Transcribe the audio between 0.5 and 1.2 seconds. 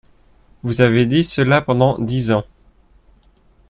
Vous avez